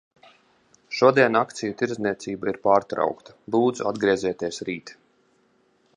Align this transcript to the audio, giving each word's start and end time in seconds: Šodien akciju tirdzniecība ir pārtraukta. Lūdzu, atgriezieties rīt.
Šodien 0.99 1.37
akciju 1.41 1.75
tirdzniecība 1.81 2.51
ir 2.53 2.59
pārtraukta. 2.65 3.37
Lūdzu, 3.57 3.87
atgriezieties 3.93 4.63
rīt. 4.71 4.99